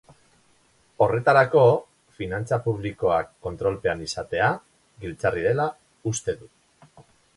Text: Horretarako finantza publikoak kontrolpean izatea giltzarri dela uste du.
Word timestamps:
Horretarako 1.05 1.65
finantza 2.21 2.59
publikoak 2.69 3.29
kontrolpean 3.49 4.01
izatea 4.07 4.49
giltzarri 5.05 5.45
dela 5.51 5.69
uste 6.15 6.37
du. 6.41 6.51